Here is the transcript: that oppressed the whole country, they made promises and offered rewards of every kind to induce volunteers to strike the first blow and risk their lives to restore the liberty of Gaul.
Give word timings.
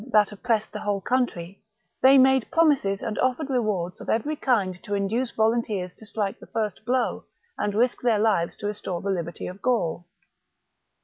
that 0.11 0.31
oppressed 0.31 0.71
the 0.73 0.79
whole 0.79 0.99
country, 0.99 1.61
they 2.01 2.17
made 2.17 2.49
promises 2.51 3.03
and 3.03 3.19
offered 3.19 3.51
rewards 3.51 4.01
of 4.01 4.09
every 4.09 4.35
kind 4.35 4.81
to 4.83 4.95
induce 4.95 5.29
volunteers 5.29 5.93
to 5.93 6.07
strike 6.07 6.39
the 6.39 6.47
first 6.47 6.83
blow 6.85 7.23
and 7.59 7.75
risk 7.75 8.01
their 8.01 8.17
lives 8.17 8.55
to 8.55 8.65
restore 8.65 8.99
the 8.99 9.11
liberty 9.11 9.45
of 9.45 9.61
Gaul. 9.61 10.07